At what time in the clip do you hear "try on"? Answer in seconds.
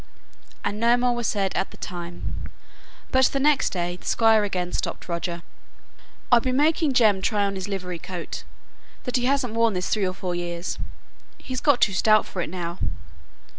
7.21-7.53